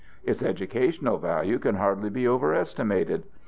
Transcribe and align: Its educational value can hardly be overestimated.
Its 0.23 0.41
educational 0.41 1.19
value 1.19 1.59
can 1.59 1.75
hardly 1.75 2.09
be 2.09 2.27
overestimated. 2.27 3.23